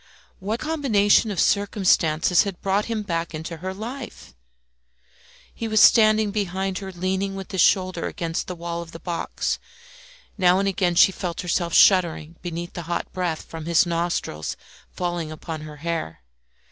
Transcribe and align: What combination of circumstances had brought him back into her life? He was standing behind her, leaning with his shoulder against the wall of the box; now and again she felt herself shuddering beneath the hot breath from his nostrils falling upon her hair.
What 0.39 0.59
combination 0.59 1.29
of 1.29 1.39
circumstances 1.39 2.41
had 2.41 2.59
brought 2.63 2.85
him 2.85 3.03
back 3.03 3.35
into 3.35 3.57
her 3.57 3.71
life? 3.71 4.33
He 5.53 5.67
was 5.67 5.79
standing 5.79 6.31
behind 6.31 6.79
her, 6.79 6.91
leaning 6.91 7.35
with 7.35 7.51
his 7.51 7.61
shoulder 7.61 8.07
against 8.07 8.47
the 8.47 8.55
wall 8.55 8.81
of 8.81 8.93
the 8.93 8.99
box; 8.99 9.59
now 10.39 10.57
and 10.57 10.67
again 10.67 10.95
she 10.95 11.11
felt 11.11 11.41
herself 11.41 11.75
shuddering 11.75 12.35
beneath 12.41 12.73
the 12.73 12.81
hot 12.89 13.11
breath 13.13 13.43
from 13.43 13.67
his 13.67 13.85
nostrils 13.85 14.57
falling 14.89 15.31
upon 15.31 15.61
her 15.61 15.77
hair. 15.85 16.23